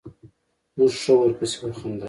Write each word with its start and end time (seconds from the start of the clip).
موږ 0.77 0.91
ښه 1.01 1.13
ورپسې 1.19 1.57
وخندل. 1.61 1.99